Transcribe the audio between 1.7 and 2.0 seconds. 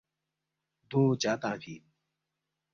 اِن؟